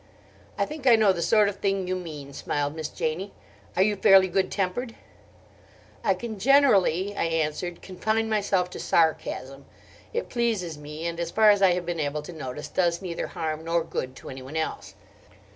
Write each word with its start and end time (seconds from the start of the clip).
"I 0.57 0.65
think 0.65 0.87
I 0.87 0.95
know 0.95 1.13
the 1.13 1.21
sort 1.21 1.47
of 1.47 1.57
thing 1.57 1.87
you 1.87 1.95
mean," 1.95 2.33
smiled 2.33 2.75
Miss 2.75 2.87
Janie. 2.87 3.33
"Are 3.75 3.83
you 3.83 3.95
fairly 3.95 4.27
good 4.29 4.49
tempered?" 4.49 4.95
"I 6.03 6.15
can 6.15 6.39
generally," 6.39 7.15
I 7.15 7.25
answered, 7.25 7.83
"confine 7.83 8.27
myself 8.27 8.71
to 8.71 8.79
sarcasm. 8.79 9.65
It 10.11 10.27
pleases 10.29 10.75
me, 10.75 11.05
and 11.05 11.19
as 11.19 11.29
far 11.29 11.51
as 11.51 11.61
I 11.61 11.73
have 11.73 11.85
been 11.85 11.99
able 11.99 12.23
to 12.23 12.33
notice, 12.33 12.67
does 12.67 12.99
neither 12.99 13.27
harm 13.27 13.63
nor 13.63 13.83
good 13.83 14.15
to 14.15 14.31
anyone 14.31 14.55
else." 14.57 14.95